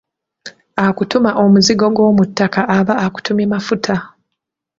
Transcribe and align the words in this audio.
Akutuma 0.85 1.31
omuzigo 1.43 1.85
gw’omuttaka, 1.95 2.61
aba 2.77 2.93
akutumye 3.05 3.45
Mafuta. 3.53 3.95